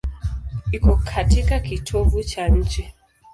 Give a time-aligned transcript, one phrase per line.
[0.71, 2.93] Iko katika kitovu cha nchi.